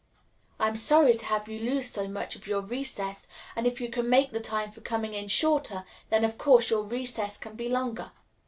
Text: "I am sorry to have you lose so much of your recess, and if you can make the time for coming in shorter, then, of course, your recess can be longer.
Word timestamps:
"I 0.59 0.67
am 0.67 0.77
sorry 0.77 1.13
to 1.13 1.25
have 1.25 1.47
you 1.47 1.59
lose 1.59 1.91
so 1.91 2.07
much 2.07 2.35
of 2.35 2.47
your 2.47 2.61
recess, 2.61 3.27
and 3.55 3.67
if 3.67 3.79
you 3.79 3.87
can 3.87 4.09
make 4.09 4.31
the 4.31 4.39
time 4.39 4.71
for 4.71 4.81
coming 4.81 5.13
in 5.13 5.27
shorter, 5.27 5.85
then, 6.09 6.23
of 6.25 6.39
course, 6.39 6.71
your 6.71 6.81
recess 6.81 7.37
can 7.37 7.55
be 7.55 7.69
longer. 7.69 8.09